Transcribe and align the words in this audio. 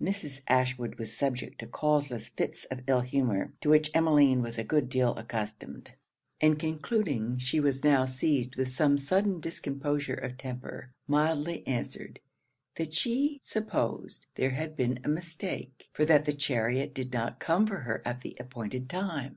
Mrs. 0.00 0.40
Ashwood 0.48 0.98
was 0.98 1.14
subject 1.14 1.58
to 1.58 1.66
causeless 1.66 2.30
fits 2.30 2.64
of 2.70 2.80
ill 2.86 3.02
humour, 3.02 3.52
to 3.60 3.68
which 3.68 3.90
Emmeline 3.92 4.40
was 4.40 4.56
a 4.56 4.64
good 4.64 4.88
deal 4.88 5.14
accustomed; 5.18 5.92
and 6.40 6.58
concluding 6.58 7.36
she 7.36 7.60
was 7.60 7.84
now 7.84 8.06
seized 8.06 8.56
with 8.56 8.72
some 8.72 8.96
sudden 8.96 9.38
discomposure 9.38 10.14
of 10.14 10.38
temper, 10.38 10.92
mildly 11.06 11.62
answered, 11.66 12.20
'That 12.76 12.94
she 12.94 13.38
supposed 13.42 14.28
there 14.36 14.52
had 14.52 14.76
been 14.78 14.98
a 15.04 15.08
mistake; 15.08 15.90
for 15.92 16.06
that 16.06 16.24
the 16.24 16.32
chariot 16.32 16.94
did 16.94 17.12
not 17.12 17.38
come 17.38 17.66
for 17.66 17.80
her 17.80 18.00
at 18.02 18.22
the 18.22 18.34
appointed 18.40 18.88
time.' 18.88 19.36